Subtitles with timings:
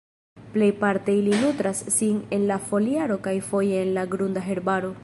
[0.53, 4.95] Plejparte ili nutras sin en la foliaro kaj foje en la grunda herbaro.